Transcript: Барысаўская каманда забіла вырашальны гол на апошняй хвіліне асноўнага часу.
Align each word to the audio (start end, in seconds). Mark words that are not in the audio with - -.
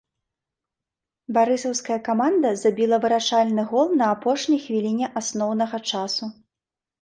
Барысаўская 1.35 1.97
каманда 2.07 2.49
забіла 2.61 2.99
вырашальны 3.03 3.67
гол 3.75 3.87
на 4.01 4.09
апошняй 4.15 4.59
хвіліне 4.65 5.13
асноўнага 5.23 5.77
часу. 5.93 6.33